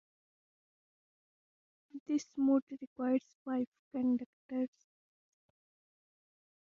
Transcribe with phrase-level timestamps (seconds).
[2.07, 4.71] This mode requires five conductors.